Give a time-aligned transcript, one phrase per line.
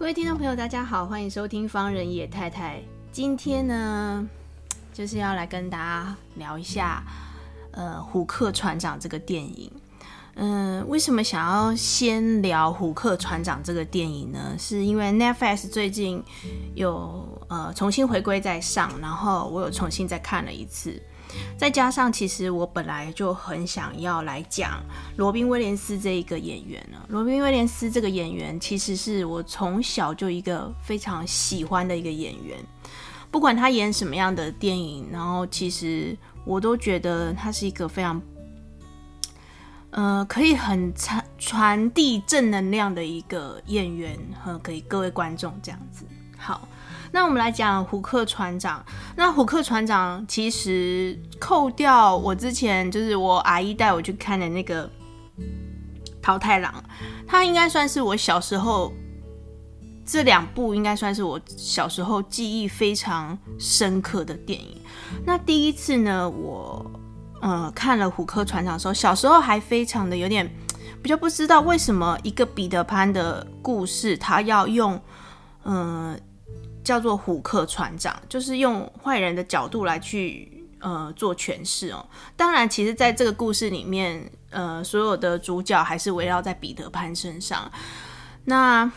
[0.00, 2.80] 各位听众朋友，大家好，欢迎收听方人野太太。
[3.12, 4.26] 今天呢，
[4.94, 7.04] 就是要来跟大家聊一下，
[7.72, 9.70] 呃，《虎克船长》这个电影。
[10.36, 14.56] 嗯、呃，为什么想要先聊《虎克船长》这个电影呢？
[14.58, 16.24] 是因为 Netflix 最近
[16.74, 20.98] 有呃重新回归在上，然后我有重新再看了一次。
[21.56, 24.82] 再加上，其实我本来就很想要来讲
[25.16, 26.98] 罗宾威廉斯这一个演员呢。
[27.08, 32.58] 罗宾威廉斯这个演员，其实是我从小就一个非常喜欢的一个演员。
[33.30, 38.20] 不管他演什么样的电影，然后其实我都觉得他是一个非常，
[39.90, 46.04] 呃，可以很传传递正能量的一个演员和给各位观众这样子。
[46.36, 46.66] 好。
[47.12, 48.84] 那我们来讲虎克船长。
[49.16, 54.88] 那虎克船长其实扣掉我之前就是我阿姨带我去看的那个
[56.22, 56.72] 桃太郎，
[57.26, 58.92] 他应该算是我小时候
[60.06, 64.80] 这两部应该算是我小时候记忆非常深刻的电影。
[65.24, 66.88] 那第一次呢，我
[67.40, 70.48] 呃看了虎克船长的时候，小时候还非常的有点
[71.02, 75.00] 比较不知道为什么一个彼得潘的故事，他要用
[75.64, 76.16] 嗯。
[76.90, 82.04] 叫做虎克船长，就是用坏人的角度来去呃做诠释哦。
[82.36, 87.70] 当然，其实在这个故事里面，呃，所有的主角还是围绕在彼得潘身上。
[88.44, 88.90] 那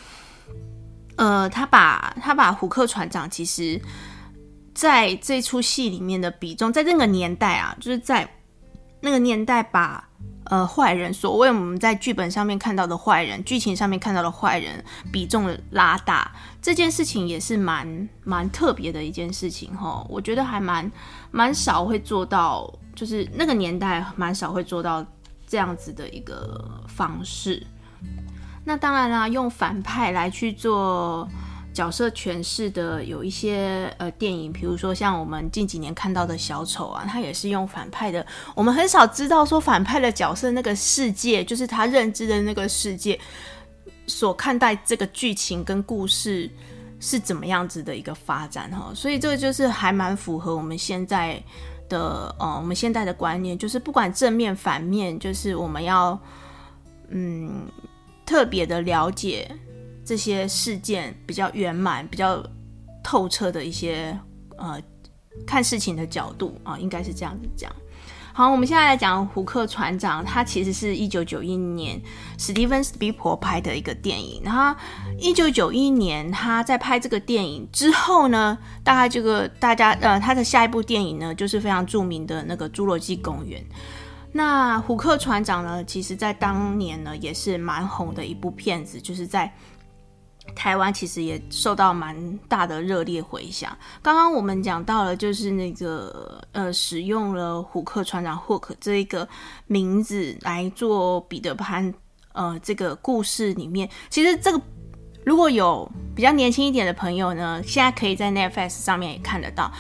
[1.17, 3.79] 呃，他把他把虎克船长，其实
[4.73, 8.27] 在这出戏里面的比重，在那个年代啊，就是在
[9.01, 10.09] 那个年代把。
[10.45, 16.31] 呃，坏人，所谓我们在剧本上面看到的坏人，剧情上面看到的坏人比重拉大，
[16.61, 20.05] 这件事情也是蛮蛮特别的一件事情齁。
[20.09, 20.91] 我觉得还蛮
[21.31, 25.05] 蛮少会做到，就是那个年代蛮少会做到
[25.47, 27.65] 这样子的一个方式。
[28.65, 31.27] 那当然啦，用反派来去做。
[31.73, 38.23] 角色诠释的有一些呃电影，比如说像我们近几年看到的小丑啊，他也是用反派的。
[38.53, 43.19] 我们很少知道说反派的角色那个世界，就是他认知的那个世界，
[44.05, 46.47] 所看待这个剧情跟故事
[46.99, 48.91] 是怎么样子的一个发展哈。
[48.93, 51.41] 所以这个就是还蛮符合我们现在
[51.89, 56.19] 的呃我们现在的观念，就是不管正面反面，就是我们要
[57.09, 57.67] 嗯
[58.27, 59.49] 特别的了解。
[60.05, 62.43] 这些事件比较圆满、比较
[63.03, 64.17] 透彻的一些
[64.57, 64.81] 呃
[65.45, 67.71] 看事情的角度啊，应该是这样子讲。
[68.35, 72.01] 好，我们现在来讲胡克船长，他其实是一九九一年
[72.37, 74.41] 史蒂芬史匹柏拍的一个电影。
[74.43, 74.75] 然后
[75.19, 83.61] 一九九一年他在拍这个电影之后呢，大概这个大家呃他的下一部电影呢，就是非常著名的那个《侏罗纪公园》。
[84.31, 89.53] 那胡克船长呢，其实在当年呢也是蛮红的一部片子，就是在。
[90.55, 93.75] 台湾其实也受到蛮大的热烈回响。
[94.01, 99.27] 刚刚我们讲到了，就是那个呃，使用了虎克船长 Hook 这一个
[99.67, 101.93] 名字来做彼得潘
[102.33, 104.61] 呃这个故事里面，其实这个
[105.25, 109.71] 如果有比较年轻一点的朋友呢，现在可以在 Netflix 上面也看得到。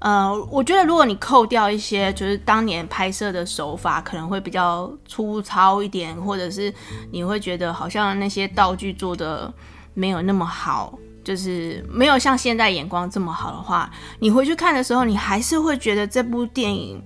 [0.00, 6.74] 呃，我觉得如果你扣掉一些就是当年拍摄的手法可能会比较粗糙一点，或者是
[7.12, 9.52] 你会觉得好像那些道具做的。
[9.94, 17.02] 没有那么好，就是没有像现在眼光这么好的话，你回去看的时候，你还是会觉得这部电影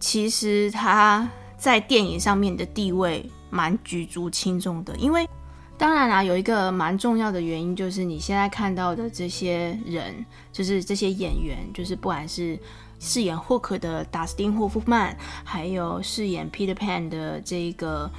[0.00, 4.96] 其实它在电影上面的地位蛮举足轻重的。
[4.96, 5.28] 因为
[5.76, 12.58] 当然啦，有一个蛮重要的原因，就是你现在看到的这些人，就是这些演员，就是不管是
[12.98, 18.10] 饰演霍克的达斯汀·霍夫曼，还有饰演 Peter Pan 的这个。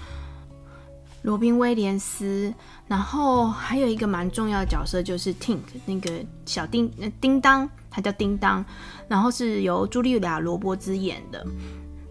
[1.23, 2.53] 罗宾威廉斯，
[2.87, 6.11] 然后还有一个蛮重要的角色就是 Tink 那个
[6.45, 6.89] 小叮
[7.19, 8.63] 叮当，他叫叮当，
[9.07, 11.45] 然后是由茱莉亚·罗伯兹演的。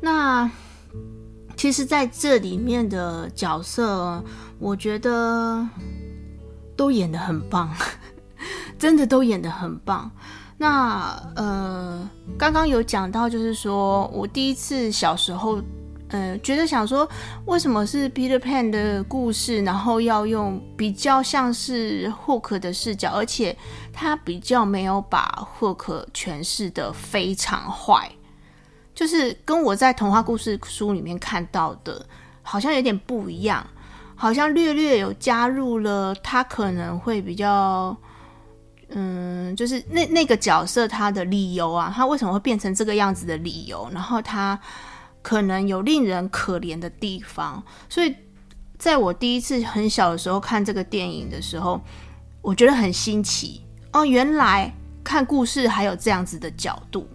[0.00, 0.50] 那
[1.56, 4.22] 其实在这里面的角色，
[4.58, 5.66] 我觉得
[6.76, 7.74] 都演得很棒，
[8.78, 10.10] 真的都演得很棒。
[10.58, 12.08] 那呃，
[12.38, 15.62] 刚刚有讲到，就是说我第一次小时候。
[16.10, 17.06] 嗯、觉得想说，
[17.44, 23.54] 为什么是 Peter Pan 的故事，然后要用比较像是 Hook 的视角，而且
[23.92, 28.10] 他比较没有把 Hook 诠释得非常坏，
[28.94, 32.06] 就是跟我在童话故事书里面看到的，
[32.42, 33.66] 好像有点不一样，
[34.14, 37.94] 好像略略有加入了他可能会比较，
[38.88, 44.58] 嗯，就是那那个角色他的理由啊，他为什么会变成这个样子的理由，然后他。
[45.28, 48.16] 可能有令人可怜的地方，所以
[48.78, 51.78] 在我第一次很小的时候看这个电影的时候，
[52.40, 53.60] 我觉得很新奇
[53.92, 54.06] 哦。
[54.06, 54.72] 原来
[55.04, 57.06] 看故事还有这样子的角度，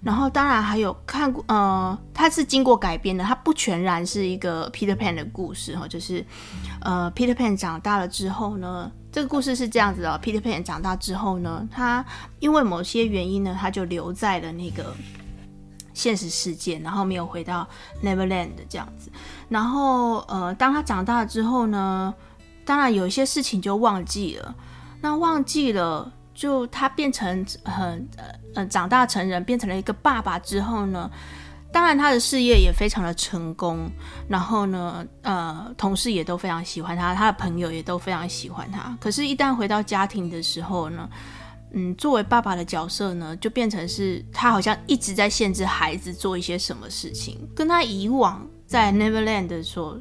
[0.00, 6.24] 然后当然还有看过，呃，它是经过改编的，它不全然是一个 Peter Pan 的故事哈，就是
[6.82, 12.06] 呃，Peter Pan 长大了之后呢，这个故事是这样子的，Peter Pan 长大之后呢，他
[12.38, 14.94] 因为某些原因呢，他就留在了那个。
[15.96, 17.66] 现实世界，然后没有回到
[18.04, 19.10] Neverland 这样子。
[19.48, 22.14] 然后，呃，当他长大之后呢，
[22.66, 24.54] 当然有一些事情就忘记了。
[25.00, 31.10] 那忘记了，就他变成很呃呃长大成人，变成了一个爸爸之后呢，
[31.72, 33.90] 当然他的事业也非常的成功。
[34.28, 38.94] 然后呢，呃，同事也都非常喜欢他，他的朋友也都非常喜欢他。
[39.00, 41.08] 可是，一旦回到家庭的时候呢，
[41.72, 50.00] 嗯，作为爸爸的角色呢，就变成是他好像一直在限制孩子做一些什么事情，跟他以往在 Neverland 所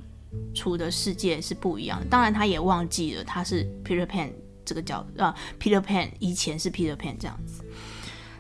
[0.54, 2.06] 处的世界是不一样的。
[2.06, 4.30] 当然，他也忘记了他是 Peter Pan
[4.64, 7.64] 这个角啊，Peter Pan 以前是 Peter Pan 这样子。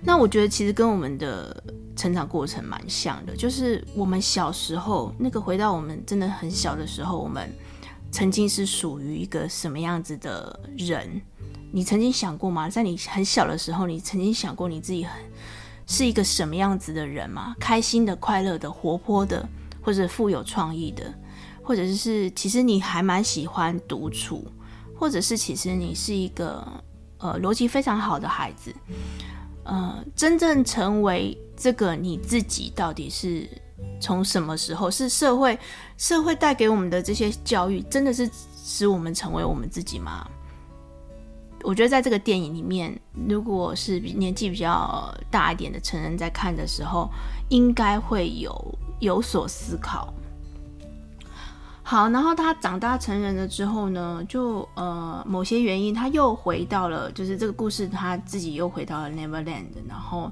[0.01, 1.63] 那我觉得其实跟我们的
[1.95, 7.51] 成长过程蛮像的，就是我们小时候那个回到我们真的很小的时候，我们
[8.11, 11.21] 曾经是属于一个什么样子的人？
[11.75, 12.69] 你曾经想过吗？
[12.69, 15.21] 在你很小的时候，你曾经想过你自己很
[15.85, 17.53] 是一个什么样子的人吗？
[17.59, 19.45] 开心的、快乐的、活泼的，
[19.81, 21.13] 或者富有创意的，
[21.61, 24.47] 或者是其实你还蛮喜欢独处，
[24.97, 26.65] 或者是其实你是一个
[27.17, 28.73] 呃逻辑非常好的孩子。
[29.65, 33.49] 呃，真正成为这个你自己，到底是
[33.99, 34.89] 从什么时候？
[34.89, 35.59] 是社会
[35.97, 38.29] 社会带给我们的这些教育，真的是
[38.63, 40.25] 使我们成为我们自己吗？
[41.65, 42.95] 我觉得在这个电影里面，
[43.27, 47.09] 如果是年纪比较大一点的成人在看的时候，
[47.49, 50.13] 应该会有有所思考。
[51.81, 59.65] 好，然后他长大成人了之后呢，就呃某些原因，他又回到了，就是这个故事他自己又回到了 Neverland。
[59.87, 60.31] 然后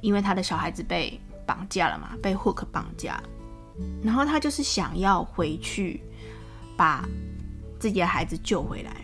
[0.00, 3.22] 因为他的小孩子被绑架了嘛，被 Hook 绑架，
[4.02, 6.02] 然后他就是想要回去
[6.76, 7.04] 把
[7.78, 8.96] 自己的孩子救回来。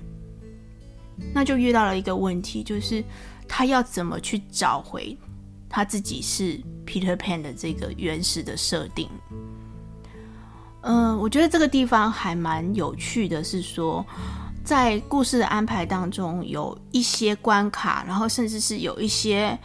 [1.35, 3.03] 那就遇到了一个问题，就是
[3.47, 5.17] 他要怎么去找回
[5.69, 9.09] 他自己是 Peter Pan 的这个原始的设定。
[10.83, 14.05] 嗯、我觉得这个地方还蛮有趣的，是说
[14.65, 19.59] 在故事的安排当中有一些关卡，然后甚至是有一些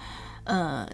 [0.43, 0.85] 呃，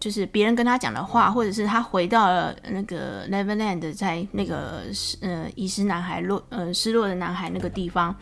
[0.00, 4.84] 就是别人跟他讲的话，或者是他回到了那个 Neverland，在那个
[5.20, 8.14] 呃遗失男孩落呃失落的男孩那个地方。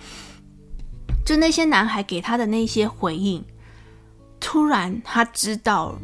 [1.26, 3.44] 就那些男孩给他的那些回应，
[4.38, 5.98] 突然他知道，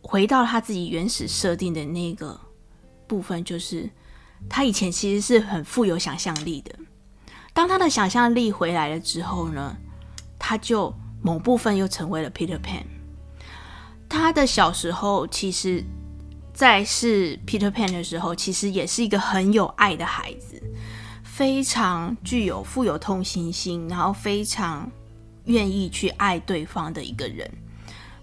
[0.00, 2.40] 回到他自己原始设定的那个
[3.08, 3.90] 部分，就是
[4.48, 6.72] 他以前其实是很富有想象力的。
[7.52, 9.76] 当他的想象力回来了之后呢，
[10.38, 12.84] 他就某部分又成为了 Peter Pan。
[14.08, 15.82] 他的小时候，其实，
[16.52, 20.62] 在是 Peter Pan 的时候，其实也是一个很有爱的孩子。
[21.36, 24.88] 非常具有富有同情心，然后非常
[25.46, 27.50] 愿意去爱对方的一个人。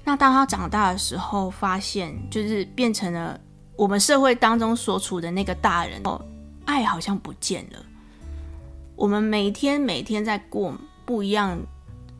[0.06, 3.38] 那当他长大的时候，发现就是变成了
[3.76, 6.24] 我们社会当中所处的那个大人哦，
[6.64, 7.86] 爱好像不见了。
[8.96, 10.74] 我们每天每天在过
[11.06, 11.60] 不一样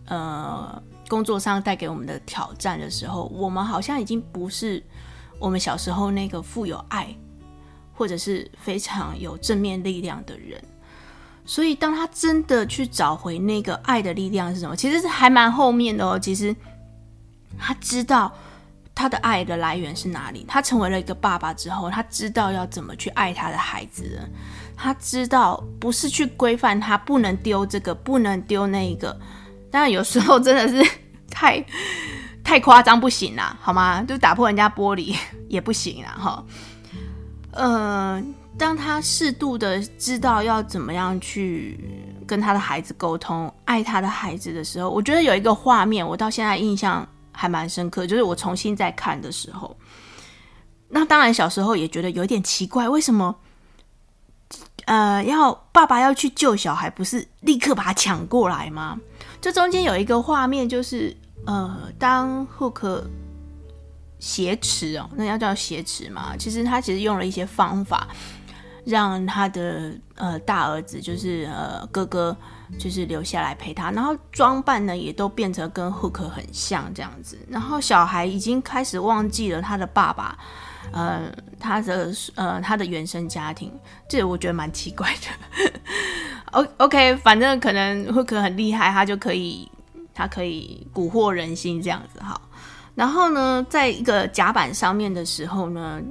[0.08, 4.84] 呃工作上带给我们的挑战的时候，我们好像已经不是
[5.40, 7.16] 我们小时候那个富有爱
[7.94, 10.62] 或者是非常有正面力量的人。
[11.46, 14.76] 所以，当他真的去找回那个爱的力量是什么？
[14.76, 16.18] 其实是还蛮后面的哦。
[16.18, 16.56] 其实
[17.58, 18.32] 他知道
[18.94, 20.46] 他的爱的来源是哪里。
[20.48, 24.20] 他成为了一个爸爸之后，他知道要怎么去爱他的孩子。
[24.78, 29.20] 他知道不是去规范他，不能丢这个，不能丢那一个。
[29.70, 30.92] 当然，有时候真的是
[31.30, 31.64] 太
[32.44, 34.02] 太夸张，不行啦，好吗？
[34.04, 35.16] 就打破人家玻璃
[35.50, 36.46] 也不行啦，哈。
[37.54, 41.80] 嗯、当他适度的知道要怎么样去
[42.28, 49.76] 跟他的孩子沟通，爱他的孩子的时候，我觉得有一个画面，我到现在印象还蛮深刻，就是我重新再看的时候，
[50.90, 53.36] 那当然小时候也觉得有点奇怪，为什么？
[54.86, 59.00] 呃，要爸爸要去救小孩，不是立刻把他抢过来吗？
[59.40, 61.16] 这中间有一个画面，就是
[61.46, 63.04] 呃，当 Hook
[64.20, 66.36] 挟持哦，那要叫挟持嘛。
[66.38, 68.08] 其实他其实用了一些方法，
[68.86, 72.36] 让他的呃大儿子，就是呃哥哥，
[72.78, 77.38] 就是留下来陪他，然后装扮呢也都变成跟 Hook 很像这样子。
[77.48, 80.38] 然后小孩已经开始忘记了他的爸爸。
[80.92, 83.72] 呃，他的呃，他的原生家庭，
[84.10, 85.72] 这我觉得蛮奇怪的。
[86.52, 89.70] O OK，反正可能 Hook 很厉害，他就可以，
[90.14, 92.42] 他可以蛊惑人心这样子哈。
[92.96, 96.02] 然后呢，在一个甲板上面的时候呢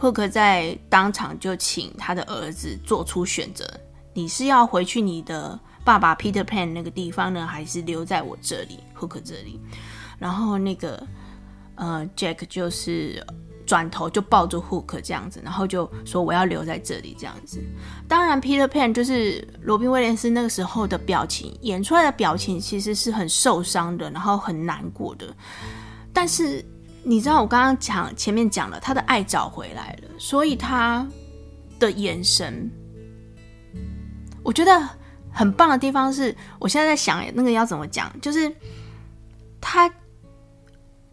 [0.00, 3.64] ，Hook 在当场就请他的儿子做出选择：
[4.14, 9.60] 你是要回去你的爸爸 Peter Pan 那个地方呢，还是留在我这里，Hook 这里？
[10.18, 11.06] 然后那个
[11.74, 13.24] 呃，Jack 就是。
[13.66, 17.60] 转头就抱住 Hook 这样子，然后就说我要留在这里这样子。
[18.06, 25.26] 当然，Peter Pan 就是罗宾威廉斯那个时候的表情，演出来的表情其实是很受伤的，然后很难过的。
[26.12, 26.64] 但是
[27.08, 31.06] 你知道，我刚刚讲前面讲了，他的爱找回来了，所以他
[31.78, 32.68] 的眼神，
[34.42, 34.88] 我觉得
[35.32, 38.52] 很棒的地方是，我现在在想那个要怎么讲，就是
[39.60, 39.88] 他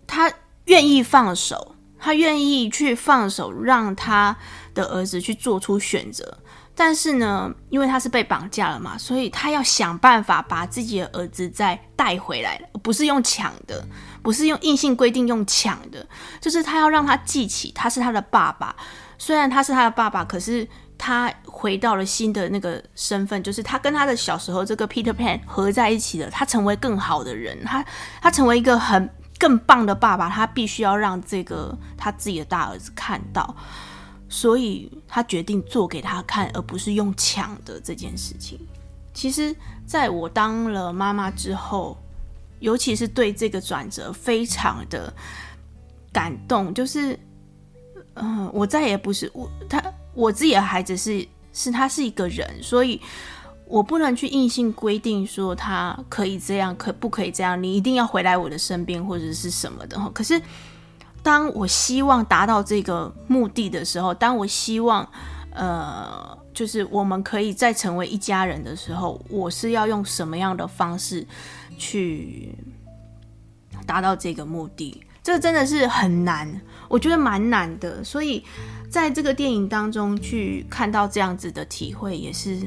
[0.08, 0.34] 他
[0.66, 1.70] 愿意放手。
[2.06, 4.36] 他愿意去放手，让他
[4.74, 6.38] 的儿子去做出选择，
[6.76, 13.88] 但是呢，因为他是被绑架了嘛，所以他要想办法把自己的儿子再带回来，不是用抢的，
[14.24, 16.03] 不是用硬性规定用抢的，
[16.42, 18.75] 就是他要让他记起他是他的爸爸。
[19.20, 27.86] 虽然他是他的爸爸，可是他回到了新的那个身份，就是他跟他的小时候这个 Peter Pan 合在一起了，他成为更好的人，他
[28.20, 29.08] 他成为一个很。
[29.39, 33.53] 更棒的爸爸，他必须要让这个他自己的大儿子看到，
[34.30, 38.58] 所以他决定做给他看，而不是用抢的这件事情。
[39.13, 39.53] 其实，
[39.86, 41.98] 在我当了妈妈之后，
[42.63, 45.13] 尤其是对这个转折非常的
[46.12, 47.20] 感动，就是，
[48.15, 53.00] 嗯、我再也不是我他我自己的孩子是是他是一个人，所以。
[53.65, 57.63] 我不能去硬性规定说他可以这样，可不可以这样？
[57.63, 59.98] 你一定要回来我的身边，或者是什么的。
[60.13, 60.39] 可是，
[61.24, 65.08] 当我希望达到这个目的的时候，当我希望，
[65.51, 71.25] 呃，就是我们可以再成为一家人的时候，我是要用什么样的方式
[71.77, 72.56] 去
[73.86, 75.03] 达到这个目的？
[75.24, 78.03] 这真的是很难，我觉得蛮难的。
[78.03, 78.44] 所以，
[78.89, 82.60] 在这个电影当中去看到这样子的体会，也是。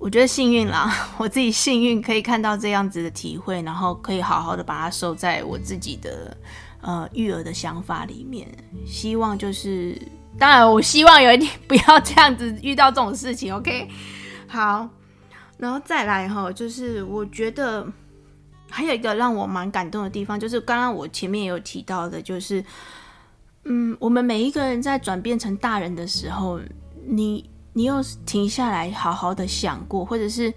[0.00, 6.36] 我觉得幸运啦，我自己幸运可以看到这样子的体会，然后可以好好的把它收在我自己的
[6.80, 8.48] 呃育儿的想法里面。
[8.84, 9.96] 希望就是，
[10.36, 13.54] 当然我希望有一天不要这样子遇到这种事情。
[13.54, 13.88] OK，
[14.48, 14.88] 好，
[15.62, 17.86] 然后再来哈，就是我觉得
[18.68, 22.64] 还有一个让我蛮感动的地方，就是刚刚我前面有提到的，就是
[23.64, 26.60] 嗯，我们每一个人在转变成大人的时候，
[27.06, 27.48] 你。
[27.74, 30.52] 你有停下来好好的想过，或者是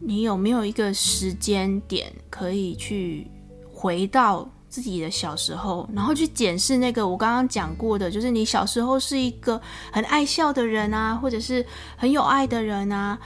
[0.00, 3.30] 你有没有一个时间点可以去
[3.70, 9.60] 回到自己的小时候，然后去检视那个我刚刚讲过的，就是你小时候是一个
[9.92, 11.62] 很爱笑的人啊，或者是
[11.98, 13.18] 很有爱的人啊，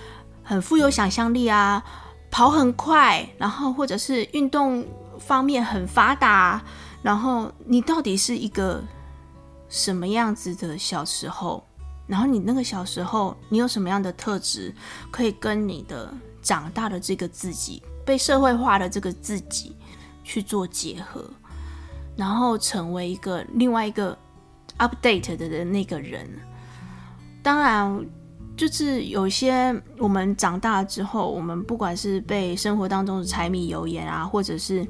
[0.51, 1.81] 很富有想象力啊，
[2.29, 4.85] 跑很快，然后或者是运动
[5.17, 6.61] 方面很发达，
[7.03, 8.83] 然后你到底是一个
[9.69, 11.65] 什么样子的小时候？
[12.09, 14.75] 然后你那个小时候，你有什么样的特质，
[15.13, 19.77] 可以跟你的长大的这个自己，被社会化的这个自己
[20.25, 21.25] 去做结合，
[22.17, 24.19] 然后成为一个另外一个
[24.79, 26.29] update 的那个人。
[27.41, 28.05] 当然，
[28.61, 34.87] 就是有些我们长大之后，我们不管是被生活当中的柴米油盐啊，或者是。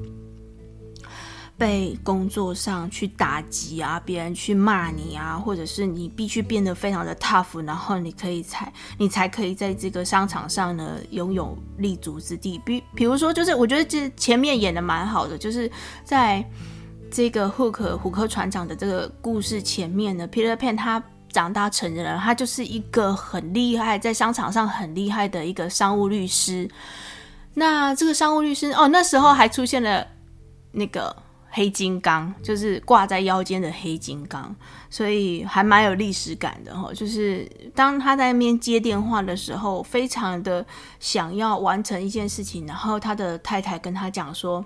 [1.57, 12.59] 被工作上去打击啊，别人去骂你啊，或者是你必须变得非常的 tough，然后你可以才你才可以在这个商场上呢拥有立足之地。
[12.65, 15.69] 比比如说，就是我觉得这前面演的蛮好的，就是
[16.03, 16.43] 在
[17.11, 26.69] 这个 Hook 虎克船长的这个故事前面呢，Peter Pan 他长大成人了，他就是一个很厉害，在商场上很厉害的一个商务律师。
[27.53, 30.05] 那这个商务律师哦，那时候还出现了
[30.71, 31.15] 那个。
[31.53, 34.55] 黑金刚就是挂在腰间的黑金刚，
[34.89, 36.93] 所以还蛮有历史感的哈。
[36.93, 37.45] 就是
[37.75, 40.65] 当他在那边接电话的时候，非常的
[41.01, 44.65] 想要完成一件事情，然后他的太太跟他讲说：“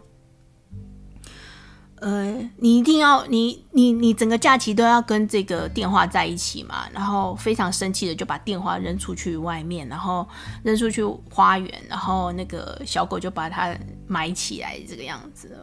[2.02, 2.26] 呃，
[2.58, 10.28] 你一定要你你你整个假期都要跟这个电话在一起嘛，然后非常生气的就把电话扔出去外面，然后
[10.62, 13.74] 扔出去花园，然后那个小狗就把它
[14.08, 15.58] 埋起来，这个样子。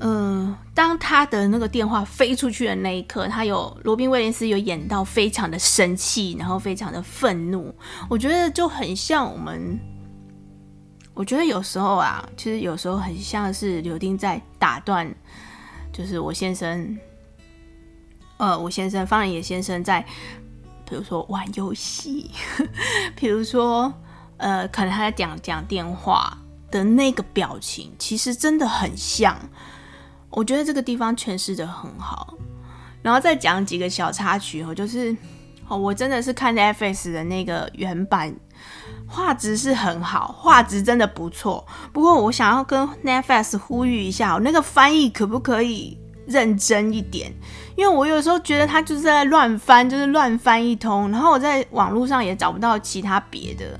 [0.00, 7.74] 嗯、呃，当他的那个电话飞出去的那一刻，他有罗宾威廉斯有演到非常的生气，然后非常的愤怒。
[8.08, 9.78] 我觉得就很像我们，
[11.14, 15.08] 我觉得有时候啊，其实有时候很像是柳丁在打断，
[15.92, 16.98] 就是我先生，
[18.36, 20.04] 呃，我先生方野先生在，
[20.84, 22.30] 比如说玩游戏，
[23.14, 23.92] 比如说
[24.38, 26.36] 呃，可能他在讲讲电话
[26.70, 29.38] 的那个表情，其实真的很像。
[30.30, 32.36] 我觉得这个地方诠释的很好，
[33.02, 35.16] 然后再讲几个小插曲哦，就是
[35.68, 38.34] 哦，我真的是看 Netflix 的那个原版，
[39.06, 41.66] 画质是很好，画质真的不错。
[41.92, 47.32] 不过我想要跟 Netflix 呼吁一下，那个翻译可不可以认真一点？
[47.76, 53.78] 因为我有时候觉得他就是在乱翻，就是乱翻一通，然后我在网络上也找不到其他别的，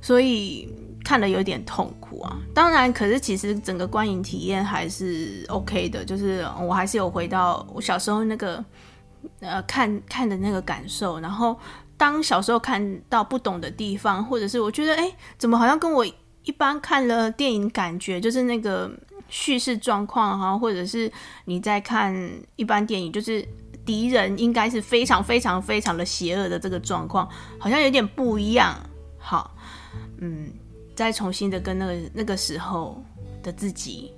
[0.00, 0.68] 所以。
[1.04, 8.64] 看得有点痛苦啊，当然，可是其实整个观影体验还是 OK 的，就是我还是有回到我小时候那个
[9.40, 11.18] 呃看看的那个感受。
[11.18, 11.58] 然后
[12.02, 16.04] 当小时候看到不懂的地方，或者是我觉得哎，怎么好像跟我
[16.42, 18.90] 一般看了电影感觉，就是那个
[19.28, 21.08] 叙事状况哈，或者是
[21.44, 22.12] 你在看
[22.56, 23.46] 一般电影，就是
[23.86, 28.76] 敌人应该是非常非常非常的邪恶的这个状况，好像有点不一样。
[29.16, 29.56] 好，
[30.18, 30.50] 嗯。
[30.94, 33.02] 再重新的跟那个那个时候
[33.42, 34.12] 的自己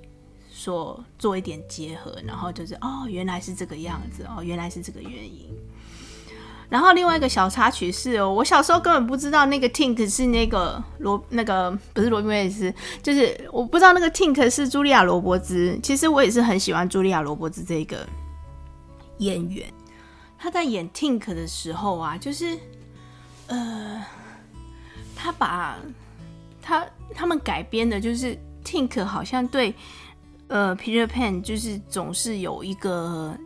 [0.51, 5.55] 说做一点结合，然后就是哦，原来是这个样子哦，原来是这个原因。
[6.69, 15.79] 然后另外一个小插曲是哦，我小时候根本不知道那个 Tink 是那个罗那个不是罗宾威廉斯，就是我不知道那个 Tink 是茱莉亚罗伯兹。
[15.81, 18.07] 其实我也是很喜欢茱莉亚罗伯兹这个
[19.19, 19.65] 演员。
[20.37, 22.57] 他在演 Tink 的时候啊，就是
[23.47, 24.03] 呃，
[25.15, 25.77] 他把。
[26.67, 29.71] 他他们改编的就是 Tink 好像对
[30.47, 33.37] 呃 Peter Pan 就是总是有一个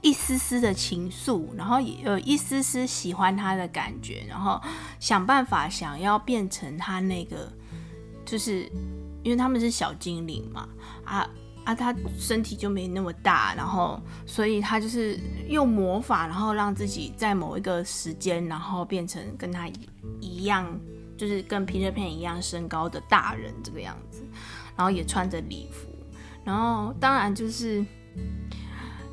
[0.00, 4.60] 一丝丝的情愫，然后也有一丝丝喜欢他的感觉，然后
[5.00, 7.52] 想办法想要变成他那个，
[8.24, 8.70] 就是
[9.22, 10.68] 因为他们是小精灵嘛，
[11.04, 11.28] 啊
[11.64, 19.68] 啊，他身体就没那么大，然后所以他就是用魔法，然后让自己在某一个时间，然后变成跟他
[20.20, 20.78] 一样。
[21.18, 24.22] 就是跟 Peter Pan 一样身高的大人这个样子，
[24.76, 25.88] 然后也穿着礼服，
[26.44, 27.84] 然后当然就是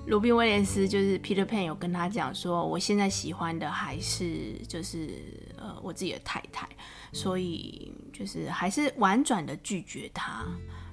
[0.07, 5.09] 罗宾威廉斯，就是 Peter Pan 有跟他讲说，我现在喜欢的还是就是
[5.57, 6.67] 呃我自己的太太，
[7.11, 10.45] 所以就是还是婉转的拒绝他，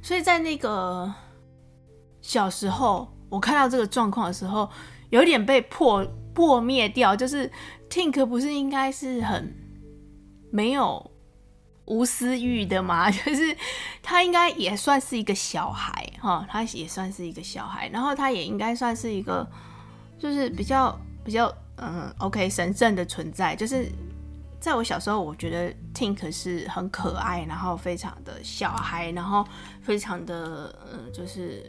[0.02, 1.12] 所以在那个
[2.20, 4.68] 小时候我看到这个状况的时候，
[5.10, 7.50] 有点被破破灭掉，就是
[7.90, 9.58] Tink 不是应该是很。
[10.54, 11.10] 没有
[11.86, 13.56] 无私欲的嘛， 就是
[14.02, 19.46] 他应该也算是一个小孩哈，他也算是一个小孩，然后他也应该算是一个，
[20.18, 23.90] 就是比较比较嗯，OK 神圣的存在，就是
[24.60, 29.44] 在我小时候，我觉得 Tink 是很可爱，然后非常的小孩，然后
[29.82, 31.64] 非常的嗯，就是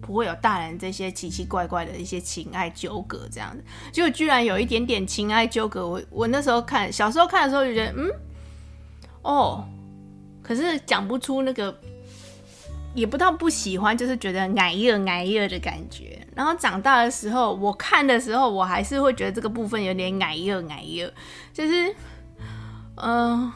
[0.00, 8.10] 不会有大人这些奇奇怪怪的一些情爱纠葛这样子，结果居然有一点点情爱纠葛，我我那时候看小时候看的时候就觉得嗯。
[9.22, 9.64] 哦，
[10.42, 11.78] 可是讲不出那个，
[12.94, 16.26] 也不到不喜欢，就是觉得矮热矮热的感觉。
[16.34, 21.12] 然后长大的时候，我看的时候，我还是会觉得这个部分有点矮热矮热，
[21.52, 21.94] 就是，
[22.94, 23.52] 嗯、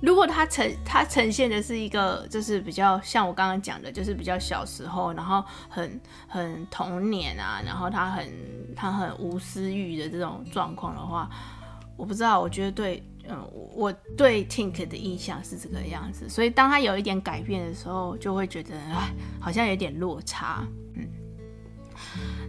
[0.00, 8.28] 如果它呈它呈现的是一个，就是比较像我刚刚讲的，就是比较小时候，然后很很童年啊，然后他很
[8.76, 11.30] 他很无私欲的这种状况的话，
[11.96, 13.02] 我不知道，我觉得对。
[13.28, 20.66] 嗯，我对 Tink 的印象是这个样子，所以当他有一点改变的时候，就会觉得哎，好像有点落差。
[20.94, 21.06] 嗯，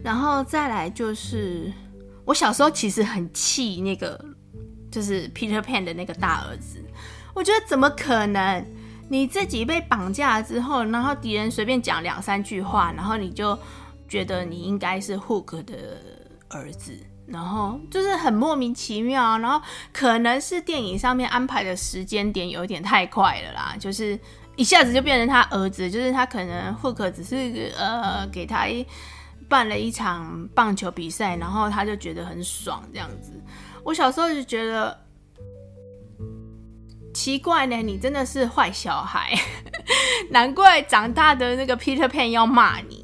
[0.02, 1.72] 然后再来就是，
[2.24, 4.18] 我小时候其实很气那个，
[4.90, 6.82] 就是 Peter Pan 的那个大儿子。
[7.34, 8.64] 我觉得怎么可能？
[9.12, 13.58] 你自己被绑架之后，然后敌人随便讲两三句话，然后你就
[14.08, 15.74] 觉得你应该是 Hook 的
[16.48, 16.96] 儿子。
[17.32, 24.18] 然后就是很莫名其妙，然后可能是电影上面安排的时间点有一点太快了啦，就是
[24.56, 28.66] 一下子就变成他儿子，就是他可能 Hook 只是呃给他
[29.48, 33.32] 办了一场棒球比赛，然后他就觉得很爽这样子。
[33.84, 34.98] 我小时候就觉得
[37.14, 39.32] 奇怪呢，你真的是坏小孩，
[40.30, 42.99] 难怪长大的那个 Peter Pan 要骂你。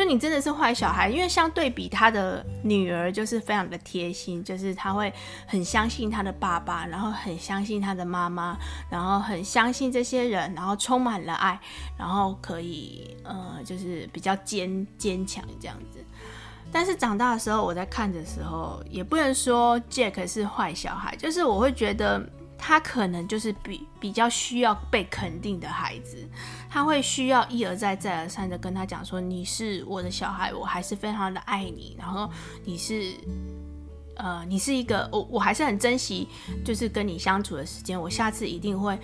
[0.00, 5.12] 就你真的是坏小孩，因为相对比他的女儿就是非常的贴心，就是他会
[5.46, 8.56] 很相信他的爸爸，然后很相信他的妈妈，
[8.88, 11.60] 然后很相信这些人，然后充满了爱，
[11.98, 16.02] 然后可以呃就是比较坚坚强这样子。
[16.72, 22.26] 但是长大的时候，我在看的时候，也不能说 Jack 是坏小孩，就是我会觉得。
[22.62, 26.18] 他可能就是比比较需要被肯定的孩子，
[26.68, 32.30] 他会需要一而再再而三的跟他讲说，你是我的小孩，我还是非常的爱你，然后
[32.62, 33.14] 你是，
[34.16, 36.28] 呃，你是一个我我还是很珍惜，
[36.62, 38.98] 就是跟你相处的时间，我下次一定会，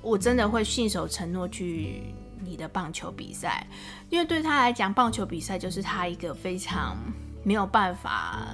[0.00, 2.02] 我真的会信守承诺去
[2.42, 3.66] 你的棒球比赛，
[4.08, 6.96] 因为对他来讲，棒球比赛就是他一个非常
[7.42, 8.46] 没有办法，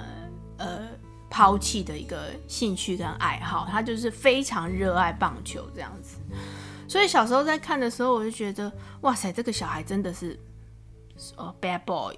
[0.57, 0.87] 呃。
[1.37, 6.17] 抛弃的一个兴趣跟爱好，他就是非常热爱棒球这样子。
[6.89, 10.35] 所以小时候在看的时候，我就觉得，哇塞，这个小孩真的是
[11.35, 12.15] 哦，bad boy，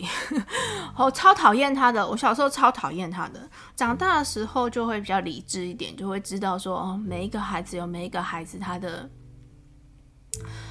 [0.95, 2.07] 我超讨厌他的。
[2.07, 9.09] 我小时候超讨厌他的，长大的时候就会比较理智一点，就会知道说，哦，每一个孩子有每一个孩子他的，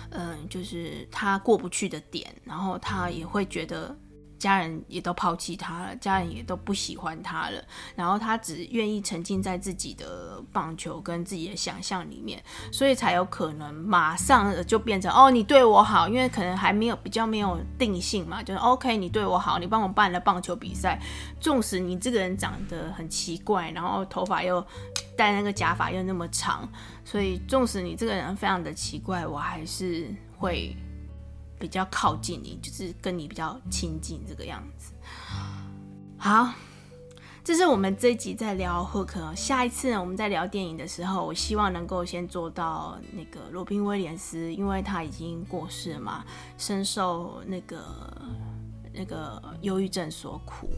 [0.09, 3.95] 嗯，就是他过不去的点，然后他也会觉得。
[4.39, 7.63] 家人也都抛弃他了，家人也都不喜欢他了，
[7.95, 21.01] 然后他只愿意沉浸在自己的棒球跟自己的想象里面，所以才有可能马上就变成哦，你对我好，因为可能还没有比较没有定性嘛，就是 OK，你对我好，你帮我办了棒球比赛，
[21.41, 24.65] 纵使你这个人长得很奇怪，然后头发又
[25.17, 26.69] 戴那个假发又那么长，
[27.05, 30.77] 所以纵使你这个人非常的奇怪，我还是会。
[31.59, 34.93] 比较靠近你，就是跟你比较亲近这个样子。
[36.17, 36.53] 好，
[37.45, 39.35] 这是我们这一集在聊 Hook。
[39.35, 46.25] 下一次呢，我们在聊电影的时候，我希望能够先做到那个罗宾威廉斯，因为他已经过世了嘛，
[46.57, 47.85] 深受那个
[48.99, 50.69] 那个忧郁症所苦。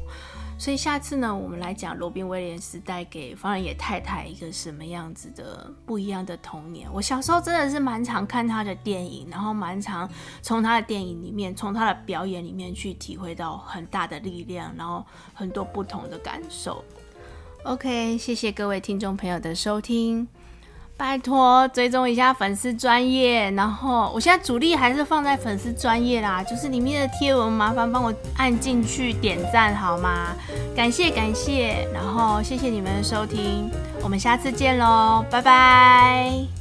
[0.59, 6.87] 所以下次呢，我们来讲罗宾威廉斯带给方仁野太太一个什么样子的不一样的童年。
[6.93, 10.07] 我小时候真的是蛮常看他的电影，然后蛮常
[10.43, 15.03] 从他的电影里面，从他的表演里面去体会到很大的力量，然后
[15.33, 16.85] 很多不同的感受。
[17.65, 20.29] OK，谢谢各位听众朋友的收听。
[21.01, 30.37] 拜托追踪一下粉丝专业，然后我现在主力还是放在粉丝专页啦，就是里面的贴文，麻烦帮我按进去点赞好吗？
[30.77, 33.71] 感谢感谢，然后谢谢你们的收听，
[34.03, 36.60] 我们下次见喽，拜拜。